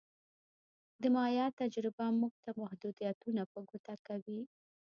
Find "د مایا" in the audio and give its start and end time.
1.01-1.45